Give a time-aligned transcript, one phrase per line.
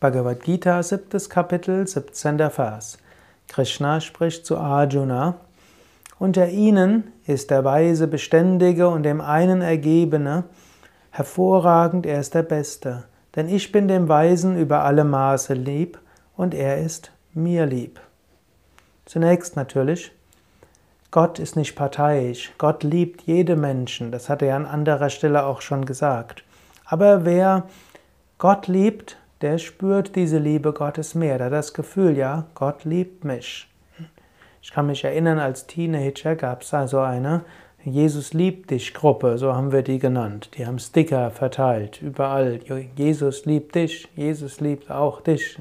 [0.00, 2.38] Bhagavad Gita, siebtes Kapitel, 17.
[2.48, 2.96] Vers.
[3.48, 5.34] Krishna spricht zu Arjuna:
[6.18, 10.44] Unter ihnen ist der Weise Beständige und dem einen Ergebene
[11.10, 13.04] hervorragend, er ist der Beste.
[13.36, 15.98] Denn ich bin dem Weisen über alle Maße lieb
[16.34, 18.00] und er ist mir lieb.
[19.04, 20.12] Zunächst natürlich,
[21.10, 22.52] Gott ist nicht parteiisch.
[22.56, 24.12] Gott liebt jede Menschen.
[24.12, 26.42] Das hat er an anderer Stelle auch schon gesagt.
[26.86, 27.64] Aber wer
[28.38, 31.38] Gott liebt, der spürt diese Liebe Gottes mehr.
[31.38, 33.68] Der hat das Gefühl, ja, Gott liebt mich.
[34.62, 37.44] Ich kann mich erinnern, als Teenager gab es also eine
[37.84, 40.50] Jesus liebt dich Gruppe, so haben wir die genannt.
[40.56, 42.60] Die haben Sticker verteilt, überall.
[42.94, 45.58] Jesus liebt dich, Jesus liebt auch dich.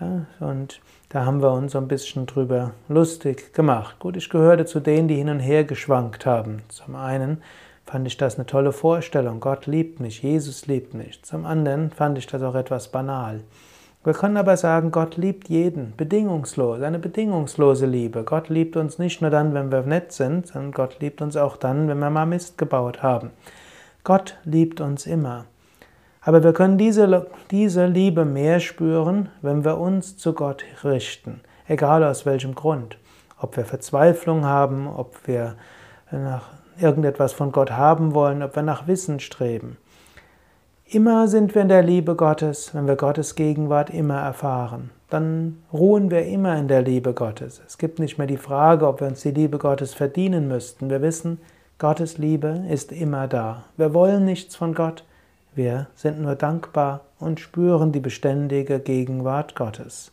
[0.00, 3.98] Ja, und da haben wir uns so ein bisschen drüber lustig gemacht.
[3.98, 6.62] Gut, ich gehörte zu denen, die hin und her geschwankt haben.
[6.68, 7.42] Zum einen
[7.84, 9.40] fand ich das eine tolle Vorstellung.
[9.40, 11.22] Gott liebt mich, Jesus liebt mich.
[11.22, 13.40] Zum anderen fand ich das auch etwas banal.
[14.04, 18.24] Wir können aber sagen, Gott liebt jeden, bedingungslos, eine bedingungslose Liebe.
[18.24, 21.56] Gott liebt uns nicht nur dann, wenn wir nett sind, sondern Gott liebt uns auch
[21.56, 23.30] dann, wenn wir mal Mist gebaut haben.
[24.02, 25.44] Gott liebt uns immer.
[26.20, 32.02] Aber wir können diese, diese Liebe mehr spüren, wenn wir uns zu Gott richten, egal
[32.02, 32.98] aus welchem Grund.
[33.38, 35.54] Ob wir Verzweiflung haben, ob wir
[36.10, 36.48] nach
[36.80, 39.76] irgendetwas von Gott haben wollen, ob wir nach Wissen streben.
[40.86, 44.90] Immer sind wir in der Liebe Gottes, wenn wir Gottes Gegenwart immer erfahren.
[45.08, 47.62] Dann ruhen wir immer in der Liebe Gottes.
[47.66, 50.90] Es gibt nicht mehr die Frage, ob wir uns die Liebe Gottes verdienen müssten.
[50.90, 51.38] Wir wissen,
[51.78, 53.64] Gottes Liebe ist immer da.
[53.76, 55.04] Wir wollen nichts von Gott,
[55.54, 60.12] wir sind nur dankbar und spüren die beständige Gegenwart Gottes.